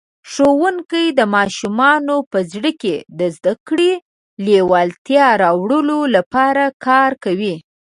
ښوونکی 0.31 1.05
د 1.19 1.21
ماشومانو 1.35 2.15
په 2.31 2.39
زړه 2.51 2.71
کې 2.81 2.95
د 3.19 3.21
زده 3.35 3.53
کړې 3.67 3.93
لېوالتیا 4.45 5.27
راوړلو 5.43 5.99
لپاره 6.15 6.63
کار 6.87 7.11
کوي. 7.23 7.55